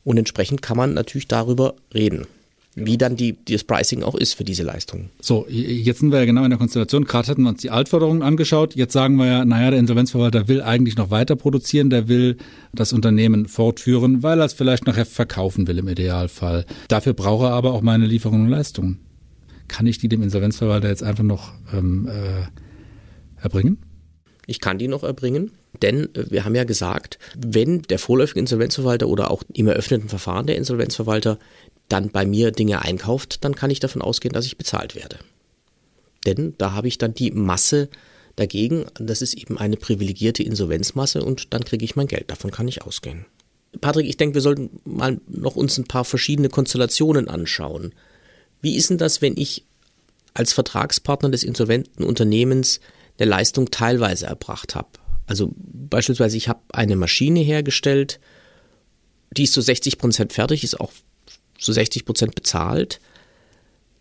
Und 0.04 0.18
entsprechend 0.18 0.62
kann 0.62 0.78
man 0.78 0.94
natürlich 0.94 1.28
darüber 1.28 1.76
reden 1.94 2.28
wie 2.76 2.98
dann 2.98 3.16
die, 3.16 3.38
das 3.46 3.64
Pricing 3.64 4.04
auch 4.04 4.16
ist 4.16 4.34
für 4.34 4.44
diese 4.44 4.64
Leistung. 4.64 5.10
So, 5.22 5.48
jetzt 5.50 6.00
sind 6.00 6.12
wir 6.12 6.20
ja 6.20 6.26
genau 6.26 6.44
in 6.44 6.50
der 6.50 6.60
Konstellation. 6.60 7.06
Gerade 7.06 7.30
hatten 7.30 7.44
wir 7.44 7.50
uns 7.50 7.62
die 7.62 7.70
Altforderungen 7.70 8.22
angeschaut. 8.22 8.76
Jetzt 8.76 8.94
sagen 8.94 9.16
wir 9.16 9.26
ja, 9.26 9.46
naja, 9.46 9.72
der 9.72 9.80
Insolvenzverwalter 9.80 10.48
will 10.48 10.62
eigentlich 10.62 10.98
noch 10.98 11.10
weiter 11.10 11.36
produzieren, 11.36 11.90
der 11.90 12.08
will 12.10 12.38
das 12.74 12.92
Unternehmen 12.92 13.48
fortführen, 13.48 14.24
weil 14.24 14.40
er 14.40 14.46
es 14.46 14.54
vielleicht 14.54 14.86
nachher 14.86 15.06
verkaufen 15.06 15.68
will 15.68 15.78
im 15.78 15.88
Idealfall. 15.88 16.66
Dafür 16.90 17.14
braucht 17.14 17.46
er 17.46 17.52
aber 17.52 17.74
auch 17.74 17.82
meine 17.82 18.06
Lieferungen 18.06 18.48
und 18.48 18.52
Leistungen 18.52 19.00
kann 19.68 19.88
ich 19.88 19.98
die 19.98 20.08
dem 20.08 20.22
Insolvenzverwalter 20.22 20.88
jetzt 20.88 21.04
einfach 21.04 21.24
noch 21.24 21.54
ähm, 21.74 22.08
äh, 22.08 23.42
erbringen? 23.42 23.78
Ich 24.48 24.60
kann 24.60 24.78
die 24.78 24.88
noch 24.88 25.04
erbringen, 25.04 25.52
denn 25.82 26.14
äh, 26.16 26.32
wir 26.32 26.46
haben 26.46 26.56
ja 26.56 26.64
gesagt, 26.64 27.20
wenn 27.38 27.82
der 27.84 28.00
vorläufige 28.00 28.40
Insolvenzverwalter 28.40 29.08
oder 29.08 29.32
auch 29.32 29.44
im 29.54 29.68
eröffneten 29.68 30.10
Verfahren 30.10 30.48
der 30.48 30.58
Insolvenzverwalter 30.58 31.40
dann 31.90 32.10
bei 32.10 32.26
mir 32.26 32.52
Dinge 32.52 32.82
einkauft, 32.82 33.44
dann 33.44 33.56
kann 33.56 33.72
ich 33.72 33.80
davon 33.80 34.02
ausgehen, 34.02 34.34
dass 34.34 34.46
ich 34.46 34.58
bezahlt 34.58 34.96
werde. 34.96 35.20
Denn 36.26 36.56
da 36.58 36.72
habe 36.72 36.88
ich 36.88 36.98
dann 36.98 37.14
die 37.14 37.32
Masse 37.32 37.90
dagegen, 38.36 38.86
das 38.96 39.22
ist 39.22 39.36
eben 39.36 39.58
eine 39.58 39.78
privilegierte 39.78 40.44
Insolvenzmasse 40.44 41.24
und 41.24 41.54
dann 41.54 41.64
kriege 41.64 41.86
ich 41.86 41.96
mein 41.96 42.08
Geld, 42.08 42.30
davon 42.32 42.52
kann 42.52 42.68
ich 42.68 42.82
ausgehen. 42.82 43.26
Patrick, 43.82 44.08
ich 44.08 44.18
denke, 44.18 44.36
wir 44.36 44.42
sollten 44.42 44.82
mal 44.86 45.20
noch 45.28 45.56
uns 45.56 45.78
ein 45.78 45.86
paar 45.86 46.06
verschiedene 46.06 46.50
Konstellationen 46.50 47.28
anschauen. 47.28 47.94
Wie 48.62 48.76
ist 48.76 48.90
denn 48.90 48.98
das, 48.98 49.22
wenn 49.22 49.38
ich 49.38 49.64
als 50.34 50.54
Vertragspartner 50.54 51.30
des 51.30 51.44
insolventen 51.44 52.04
Unternehmens 52.04 52.80
eine 53.20 53.30
Leistung 53.30 53.72
teilweise 53.72 54.26
erbracht 54.26 54.76
habe? 54.76 54.90
Also 55.28 55.54
beispielsweise, 55.58 56.38
ich 56.38 56.50
habe 56.50 56.62
eine 56.72 56.96
Maschine 56.96 57.40
hergestellt, 57.40 58.20
die 59.32 59.44
ist 59.44 59.54
zu 59.54 59.62
60 59.62 59.98
Prozent 59.98 60.34
fertig, 60.34 60.64
ist 60.64 60.80
auch 60.80 60.92
zu 61.58 61.74
60 61.74 62.06
Prozent 62.06 62.36
bezahlt. 62.36 63.00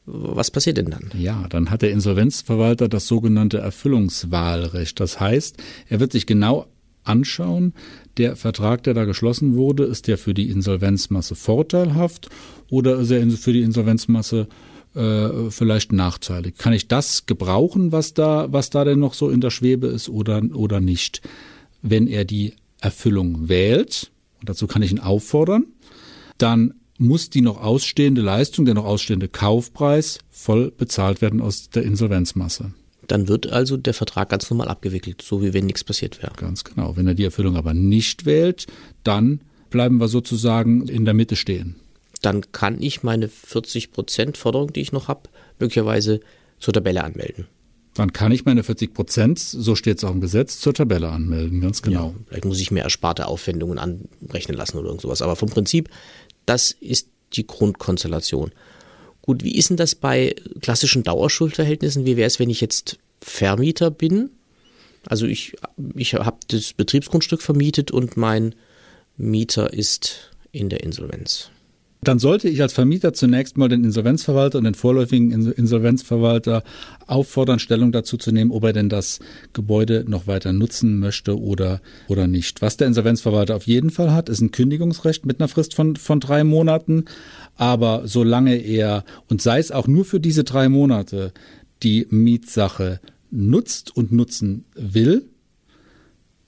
Was 0.07 0.51
passiert 0.51 0.77
denn 0.77 0.91
dann? 0.91 1.11
Ja, 1.19 1.47
dann 1.49 1.71
hat 1.71 1.81
der 1.81 1.91
Insolvenzverwalter 1.91 2.89
das 2.89 3.07
sogenannte 3.07 3.59
Erfüllungswahlrecht. 3.59 5.01
Das 5.01 5.19
heißt, 5.19 5.57
er 5.89 6.01
wird 6.01 6.13
sich 6.13 6.27
genau 6.27 6.67
anschauen, 7.05 7.73
der 8.17 8.37
Vertrag, 8.37 8.83
der 8.83 8.95
da 8.95 9.05
geschlossen 9.05 9.57
wurde, 9.57 9.85
ist 9.85 10.07
der 10.07 10.19
für 10.19 10.35
die 10.35 10.51
Insolvenzmasse 10.51 11.35
vorteilhaft 11.35 12.29
oder 12.71 12.99
ist 12.99 13.11
er 13.11 13.29
für 13.31 13.53
die 13.53 13.63
Insolvenzmasse 13.63 14.49
äh, 14.95 15.51
vielleicht 15.51 15.93
nachteilig? 15.93 16.57
Kann 16.57 16.73
ich 16.73 16.89
das 16.89 17.27
gebrauchen, 17.27 17.93
was 17.93 18.15
da, 18.15 18.53
was 18.53 18.71
da 18.71 18.85
denn 18.85 18.99
noch 18.99 19.15
so 19.15 19.31
in 19.31 19.41
der 19.41 19.51
Schwebe 19.51 19.89
ist 19.89 20.09
oder, 20.09 20.43
oder 20.55 20.81
nicht? 20.81 21.23
Wenn 21.83 22.07
er 22.07 22.25
die 22.25 22.55
Erfüllung 22.81 23.49
wählt, 23.49 24.11
und 24.41 24.49
dazu 24.49 24.67
kann 24.67 24.83
ich 24.83 24.93
ihn 24.93 25.01
auffordern, 25.01 25.67
dann 26.39 26.75
muss 26.99 27.31
die 27.31 27.41
noch 27.41 27.61
ausstehende 27.61 28.21
Leistung, 28.21 28.65
der 28.65 28.75
noch 28.75 28.85
ausstehende 28.85 29.29
Kaufpreis 29.29 30.21
voll 30.31 30.71
bezahlt 30.71 31.21
werden 31.23 31.41
aus 31.41 31.71
der 31.71 31.83
Insolvenzmasse. 31.83 32.73
Dann 33.09 33.29
wird 33.29 33.49
also 33.49 33.77
der 33.77 33.95
Vertrag 33.95 34.31
ganz 34.31 34.49
normal 34.49 34.69
abgewickelt, 34.69 35.23
so 35.23 35.43
wie 35.43 35.53
wenn 35.53 35.67
nichts 35.67 35.85
passiert 35.85 36.23
wäre. 36.23 36.33
Ganz 36.37 36.65
genau. 36.65 36.97
Wenn 36.97 37.07
er 37.07 37.15
die 37.15 37.25
Erfüllung 37.25 37.57
aber 37.57 37.75
nicht 37.75 38.25
wählt, 38.25 38.67
dann 39.03 39.41
bleiben 39.71 39.99
wir 39.99 40.09
sozusagen 40.09 40.89
in 40.89 41.05
der 41.05 41.15
Mitte 41.15 41.37
stehen. 41.37 41.77
Dann 42.25 42.53
kann 42.53 42.83
ich 42.83 43.03
meine 43.03 43.29
40 43.29 43.93
Prozent 43.93 44.39
Forderung, 44.39 44.73
die 44.73 44.81
ich 44.81 44.93
noch 44.93 45.09
habe, 45.09 45.29
möglicherweise 45.59 46.21
zur 46.59 46.73
Tabelle 46.73 47.05
anmelden. 47.05 47.47
Dann 47.95 48.13
kann 48.13 48.33
ich 48.33 48.45
meine 48.45 48.65
40 48.65 48.95
Prozent, 48.95 49.39
so 49.39 49.77
steht 49.77 49.99
es 49.99 50.05
auch 50.05 50.11
im 50.11 50.21
Gesetz, 50.21 50.59
zur 50.59 50.75
Tabelle 50.75 51.11
anmelden, 51.11 51.61
ganz 51.61 51.83
genau. 51.83 52.09
Ja, 52.09 52.15
vielleicht 52.27 52.45
muss 52.47 52.61
ich 52.61 52.71
mir 52.71 52.81
ersparte 52.81 53.27
Aufwendungen 53.27 53.79
anrechnen 53.79 54.57
lassen 54.57 54.79
oder 54.79 54.89
irgend 54.89 55.03
sowas. 55.03 55.23
Aber 55.23 55.37
vom 55.37 55.51
Prinzip, 55.51 55.91
das 56.47 56.71
ist 56.73 57.09
die 57.35 57.47
Grundkonstellation. 57.47 58.53
Gut, 59.23 59.45
wie 59.45 59.57
ist 59.57 59.71
denn 59.71 59.77
das 59.77 59.95
bei 59.95 60.35
klassischen 60.61 61.03
Dauerschuldverhältnissen? 61.03 62.05
Wie 62.05 62.17
wäre 62.17 62.27
es, 62.27 62.39
wenn 62.39 62.51
ich 62.51 62.61
jetzt 62.61 62.99
Vermieter 63.21 63.91
bin? 63.91 64.31
Also 65.07 65.27
ich, 65.27 65.57
ich 65.95 66.15
habe 66.15 66.39
das 66.49 66.73
Betriebsgrundstück 66.73 67.43
vermietet 67.43 67.91
und 67.91 68.17
mein 68.17 68.55
Mieter 69.17 69.73
ist 69.73 70.31
in 70.53 70.69
der 70.69 70.83
Insolvenz. 70.83 71.51
Dann 72.05 72.19
sollte 72.19 72.49
ich 72.51 72.61
als 72.61 72.75
Vermieter 72.75 73.15
zunächst 73.15 73.57
mal 73.57 73.69
den 73.69 73.83
Insolvenzverwalter 73.83 74.59
und 74.59 74.65
den 74.65 74.75
vorläufigen 74.75 75.31
Insolvenzverwalter 75.31 76.63
auffordern, 77.07 77.59
Stellung 77.59 77.93
dazu 77.93 78.19
zu 78.19 78.31
nehmen, 78.31 78.51
ob 78.51 78.65
er 78.65 78.75
denn 78.75 78.91
das 78.91 79.21
Gebäude 79.55 80.05
noch 80.07 80.27
weiter 80.27 80.53
nutzen 80.53 80.99
möchte 80.99 81.41
oder, 81.41 81.81
oder 82.09 82.27
nicht. 82.27 82.61
Was 82.61 82.77
der 82.77 82.89
Insolvenzverwalter 82.89 83.57
auf 83.57 83.67
jeden 83.67 83.89
Fall 83.89 84.13
hat, 84.13 84.29
ist 84.29 84.43
ein 84.43 84.51
Kündigungsrecht 84.51 85.25
mit 85.25 85.41
einer 85.41 85.49
Frist 85.49 85.75
von, 85.75 85.97
von 85.97 86.21
drei 86.21 86.45
Monaten. 86.45 87.07
Aber 87.57 88.03
solange 88.05 88.57
er, 88.57 89.05
und 89.29 89.41
sei 89.41 89.59
es 89.59 89.73
auch 89.73 89.87
nur 89.87 90.05
für 90.05 90.21
diese 90.21 90.45
drei 90.45 90.69
Monate, 90.69 91.33
die 91.83 92.07
Mietsache 92.11 93.01
nutzt 93.31 93.97
und 93.97 94.13
nutzen 94.13 94.65
will, 94.75 95.25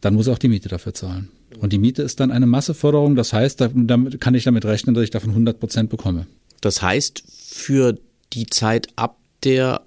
dann 0.02 0.14
muss 0.14 0.26
er 0.26 0.34
auch 0.34 0.38
die 0.38 0.48
Miete 0.48 0.68
dafür 0.68 0.92
zahlen. 0.92 1.30
Und 1.60 1.72
die 1.72 1.78
Miete 1.78 2.02
ist 2.02 2.20
dann 2.20 2.30
eine 2.30 2.46
Masseforderung. 2.46 3.16
Das 3.16 3.32
heißt, 3.32 3.60
damit 3.74 4.20
kann 4.20 4.34
ich 4.34 4.44
damit 4.44 4.64
rechnen, 4.64 4.94
dass 4.94 5.04
ich 5.04 5.10
davon 5.10 5.30
100 5.30 5.58
Prozent 5.58 5.90
bekomme. 5.90 6.26
Das 6.60 6.82
heißt, 6.82 7.22
für 7.28 7.98
die 8.32 8.46
Zeit 8.46 8.88
ab 8.96 9.18
der 9.44 9.82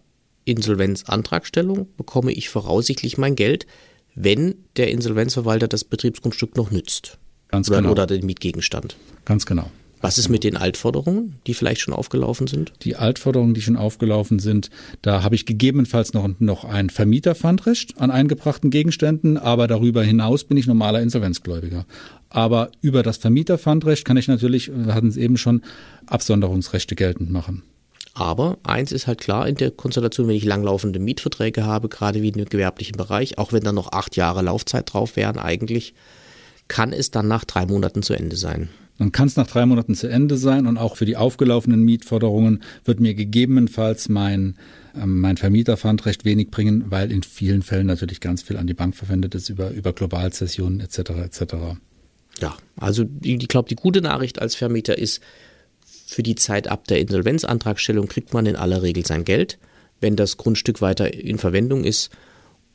Insolvenzantragstellung 0.45 1.87
bekomme 1.97 2.31
ich 2.31 2.49
voraussichtlich 2.49 3.17
mein 3.17 3.35
Geld, 3.35 3.67
wenn 4.15 4.55
der 4.77 4.89
Insolvenzverwalter 4.91 5.67
das 5.67 5.83
Betriebsgrundstück 5.83 6.55
noch 6.57 6.71
nützt. 6.71 7.17
Ganz 7.49 7.69
oder, 7.69 7.79
genau. 7.79 7.91
Oder 7.91 8.07
den 8.07 8.25
Mietgegenstand. 8.25 8.95
Ganz 9.25 9.45
genau. 9.45 9.69
Was 10.01 10.17
ist 10.17 10.29
mit 10.29 10.45
den 10.45 10.55
Altforderungen, 10.55 11.35
die 11.45 11.53
vielleicht 11.53 11.81
schon 11.81 11.93
aufgelaufen 11.93 12.47
sind? 12.47 12.71
Die 12.83 12.95
Altforderungen, 12.95 13.53
die 13.53 13.61
schon 13.61 13.75
aufgelaufen 13.75 14.39
sind, 14.39 14.69
da 15.01 15.23
habe 15.23 15.35
ich 15.35 15.45
gegebenenfalls 15.45 16.13
noch, 16.13 16.29
noch 16.39 16.63
ein 16.63 16.89
Vermieterpfandrecht 16.89 17.99
an 17.99 18.09
eingebrachten 18.09 18.69
Gegenständen, 18.69 19.37
aber 19.37 19.67
darüber 19.67 20.01
hinaus 20.01 20.45
bin 20.45 20.57
ich 20.57 20.67
normaler 20.67 21.01
Insolvenzgläubiger. 21.01 21.85
Aber 22.29 22.71
über 22.81 23.03
das 23.03 23.17
Vermieterpfandrecht 23.17 24.05
kann 24.05 24.17
ich 24.17 24.27
natürlich, 24.27 24.71
wir 24.73 24.93
hatten 24.93 25.09
es 25.09 25.17
eben 25.17 25.37
schon, 25.37 25.63
Absonderungsrechte 26.05 26.95
geltend 26.95 27.31
machen. 27.31 27.63
Aber 28.13 28.57
eins 28.63 28.91
ist 28.91 29.07
halt 29.07 29.19
klar 29.19 29.47
in 29.47 29.55
der 29.55 29.71
Konstellation, 29.71 30.27
wenn 30.27 30.35
ich 30.35 30.43
langlaufende 30.43 30.99
Mietverträge 30.99 31.65
habe, 31.65 31.89
gerade 31.89 32.21
wie 32.21 32.29
im 32.29 32.45
gewerblichen 32.45 32.97
Bereich, 32.97 33.37
auch 33.37 33.53
wenn 33.53 33.63
da 33.63 33.71
noch 33.71 33.91
acht 33.91 34.15
Jahre 34.15 34.41
Laufzeit 34.41 34.91
drauf 34.93 35.15
wären 35.15 35.37
eigentlich, 35.37 35.93
kann 36.67 36.93
es 36.93 37.11
dann 37.11 37.27
nach 37.27 37.45
drei 37.45 37.65
Monaten 37.65 38.03
zu 38.03 38.13
Ende 38.13 38.35
sein. 38.35 38.69
Dann 38.99 39.13
kann 39.13 39.27
es 39.27 39.37
nach 39.37 39.47
drei 39.47 39.65
Monaten 39.65 39.95
zu 39.95 40.07
Ende 40.07 40.37
sein 40.37 40.67
und 40.67 40.77
auch 40.77 40.97
für 40.97 41.05
die 41.05 41.15
aufgelaufenen 41.15 41.81
Mietforderungen 41.81 42.61
wird 42.83 42.99
mir 42.99 43.13
gegebenenfalls 43.15 44.09
mein, 44.09 44.57
äh, 44.93 45.05
mein 45.05 45.37
Vermieterpfand 45.37 46.05
recht 46.05 46.25
wenig 46.25 46.51
bringen, 46.51 46.85
weil 46.89 47.11
in 47.11 47.23
vielen 47.23 47.63
Fällen 47.63 47.87
natürlich 47.87 48.19
ganz 48.19 48.43
viel 48.43 48.57
an 48.57 48.67
die 48.67 48.73
Bank 48.73 48.95
verwendet 48.95 49.33
ist 49.35 49.49
über, 49.49 49.71
über 49.71 49.93
Globalzessionen 49.93 50.81
etc. 50.81 50.99
etc. 51.23 51.43
Ja, 52.41 52.57
also 52.75 53.05
ich 53.23 53.47
glaube, 53.47 53.69
die 53.69 53.75
gute 53.75 54.01
Nachricht 54.01 54.41
als 54.41 54.55
Vermieter 54.55 54.97
ist, 54.97 55.21
für 56.05 56.23
die 56.23 56.35
Zeit 56.35 56.67
ab 56.67 56.87
der 56.87 56.99
Insolvenzantragstellung 56.99 58.07
kriegt 58.07 58.33
man 58.33 58.45
in 58.47 58.55
aller 58.55 58.81
Regel 58.81 59.05
sein 59.05 59.23
Geld, 59.23 59.59
wenn 60.01 60.15
das 60.15 60.37
Grundstück 60.37 60.81
weiter 60.81 61.13
in 61.13 61.37
Verwendung 61.37 61.83
ist. 61.83 62.09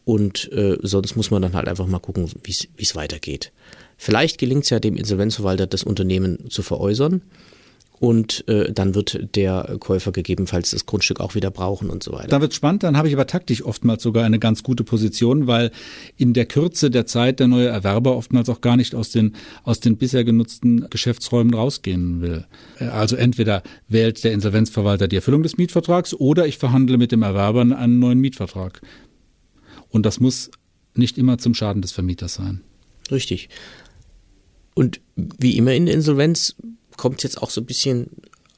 Und 0.05 0.53
äh, 0.53 0.77
sonst 0.83 1.17
muss 1.17 1.31
man 1.31 1.43
dann 1.43 1.55
halt 1.55 1.69
einfach 1.69 1.87
mal 1.87 1.99
gucken, 1.99 2.31
wie 2.43 2.57
es 2.77 2.97
weitergeht. 2.97 3.53
Vielleicht 3.97 4.39
gelingt 4.39 4.65
es 4.65 4.71
ja 4.71 4.81
dem 4.81 4.97
Insolvenzverwalter, 4.97 5.67
das 5.67 5.85
Unternehmen 5.85 6.51
zu 6.51 6.63
veräußern 6.63 7.23
und 8.01 8.47
äh, 8.49 8.73
dann 8.73 8.95
wird 8.95 9.35
der 9.37 9.77
Käufer 9.79 10.13
gegebenenfalls 10.13 10.73
das 10.73 10.85
Grundstück 10.85 11.21
auch 11.21 11.35
wieder 11.35 11.51
brauchen 11.51 11.91
und 11.91 12.03
so 12.03 12.13
weiter. 12.13 12.29
Da 12.29 12.41
wird 12.41 12.53
spannend, 12.53 12.83
dann 12.83 12.97
habe 12.97 13.09
ich 13.09 13.15
aber 13.15 13.27
taktisch 13.27 13.65
oftmals 13.65 14.03
sogar 14.03 14.25
eine 14.25 14.39
ganz 14.39 14.63
gute 14.63 14.85
Position, 14.85 15.47
weil 15.47 15.71
in 16.17 16.35
der 16.35 16.47
Kürze 16.47 16.91
der 16.91 17.07
Zeit 17.07 17.41
der 17.41 17.47
neue 17.47 17.69
Erwerber 17.69 18.17
oftmals 18.17 18.49
auch 18.49 18.61
gar 18.61 18.77
nicht 18.77 18.95
aus 18.95 19.11
den, 19.11 19.35
aus 19.63 19.81
den 19.81 19.97
bisher 19.97 20.25
genutzten 20.25 20.89
Geschäftsräumen 20.91 21.55
rausgehen 21.55 22.21
will. 22.21 22.45
Also 22.79 23.17
entweder 23.17 23.63
wählt 23.89 24.25
der 24.25 24.33
Insolvenzverwalter 24.33 25.07
die 25.07 25.17
Erfüllung 25.17 25.43
des 25.43 25.57
Mietvertrags 25.57 26.15
oder 26.15 26.47
ich 26.47 26.59
verhandle 26.59 26.99
mit 26.99 27.13
dem 27.13 27.23
Erwerber 27.23 27.63
einen 27.63 28.01
neuen 28.01 28.19
Mietvertrag. 28.19 28.83
Und 29.95 30.05
das 30.05 30.19
muss 30.19 30.51
nicht 30.95 31.19
immer 31.19 31.39
zum 31.39 31.55
Schaden 31.55 31.81
des 31.81 31.93
Vermieters 31.93 32.35
sein. 32.35 32.63
Richtig. 33.13 33.49
Und 34.75 35.01
wie 35.15 35.57
immer 35.57 35.73
in 35.73 35.87
der 35.87 35.95
Insolvenz 35.95 36.57
kommt 36.97 37.19
es 37.19 37.23
jetzt 37.23 37.41
auch 37.41 37.51
so 37.51 37.61
ein 37.61 37.67
bisschen 37.67 38.09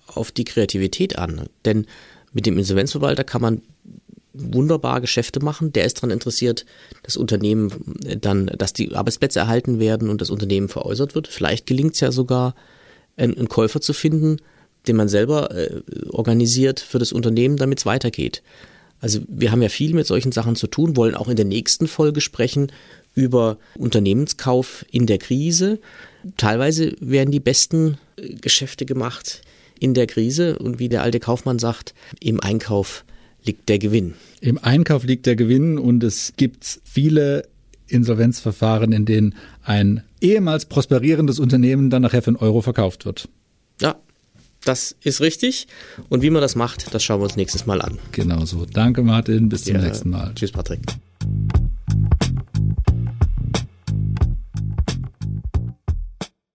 auf 0.06 0.32
die 0.32 0.44
Kreativität 0.44 1.18
an. 1.18 1.42
Denn 1.66 1.86
mit 2.32 2.46
dem 2.46 2.56
Insolvenzverwalter 2.56 3.22
kann 3.22 3.42
man 3.42 3.60
wunderbar 4.32 5.02
Geschäfte 5.02 5.40
machen. 5.40 5.74
Der 5.74 5.84
ist 5.84 5.98
daran 5.98 6.10
interessiert, 6.10 6.64
das 7.02 7.18
Unternehmen 7.18 7.70
dann, 8.18 8.46
dass 8.46 8.72
die 8.72 8.94
Arbeitsplätze 8.94 9.38
erhalten 9.38 9.78
werden 9.78 10.08
und 10.08 10.22
das 10.22 10.30
Unternehmen 10.30 10.70
veräußert 10.70 11.14
wird. 11.14 11.28
Vielleicht 11.28 11.66
gelingt 11.66 11.94
es 11.94 12.00
ja 12.00 12.12
sogar, 12.12 12.54
einen, 13.18 13.36
einen, 13.36 13.48
Käufer 13.48 13.82
zu 13.82 13.92
finden, 13.92 14.38
den 14.88 14.96
man 14.96 15.08
selber 15.08 15.54
äh, 15.54 15.82
organisiert 16.08 16.80
für 16.80 16.98
das 16.98 17.12
Unternehmen, 17.12 17.58
damit 17.58 17.80
es 17.80 17.86
weitergeht. 17.86 18.42
Also 19.00 19.20
wir 19.28 19.52
haben 19.52 19.62
ja 19.62 19.68
viel 19.68 19.94
mit 19.94 20.06
solchen 20.06 20.32
Sachen 20.32 20.56
zu 20.56 20.66
tun, 20.66 20.96
wollen 20.96 21.14
auch 21.14 21.28
in 21.28 21.36
der 21.36 21.44
nächsten 21.44 21.86
Folge 21.86 22.20
sprechen 22.20 22.72
über 23.14 23.58
Unternehmenskauf 23.76 24.84
in 24.90 25.06
der 25.06 25.18
Krise. 25.18 25.80
Teilweise 26.36 26.94
werden 27.00 27.30
die 27.30 27.40
besten 27.40 27.98
äh, 28.16 28.34
Geschäfte 28.34 28.86
gemacht 28.86 29.42
in 29.78 29.94
der 29.94 30.06
Krise 30.06 30.58
und 30.58 30.78
wie 30.78 30.88
der 30.88 31.02
alte 31.02 31.20
Kaufmann 31.20 31.58
sagt, 31.58 31.94
im 32.20 32.40
Einkauf 32.40 33.04
liegt 33.44 33.68
der 33.68 33.78
Gewinn. 33.78 34.14
Im 34.40 34.58
Einkauf 34.58 35.04
liegt 35.04 35.26
der 35.26 35.36
Gewinn 35.36 35.78
und 35.78 36.02
es 36.02 36.32
gibt 36.36 36.80
viele 36.84 37.48
Insolvenzverfahren, 37.88 38.92
in 38.92 39.04
denen 39.04 39.34
ein 39.62 40.02
ehemals 40.20 40.66
prosperierendes 40.66 41.38
Unternehmen 41.38 41.90
dann 41.90 42.02
nachher 42.02 42.22
für 42.22 42.28
einen 42.28 42.36
Euro 42.36 42.60
verkauft 42.60 43.04
wird. 43.04 43.28
Das 44.66 44.96
ist 45.00 45.20
richtig. 45.20 45.68
Und 46.08 46.22
wie 46.22 46.30
man 46.30 46.42
das 46.42 46.56
macht, 46.56 46.92
das 46.92 47.04
schauen 47.04 47.20
wir 47.20 47.24
uns 47.24 47.36
nächstes 47.36 47.66
Mal 47.66 47.80
an. 47.80 47.98
Genau 48.10 48.44
so. 48.44 48.66
Danke, 48.66 49.02
Martin. 49.02 49.48
Bis 49.48 49.64
zum 49.64 49.76
ja, 49.76 49.82
nächsten 49.82 50.10
Mal. 50.10 50.32
Tschüss, 50.34 50.50
Patrick. 50.50 50.80